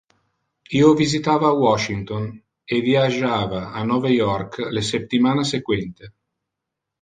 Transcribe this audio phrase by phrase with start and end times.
[0.77, 2.25] Io visitava Washington
[2.77, 6.11] e viagiava a Nove York le septimana sequente.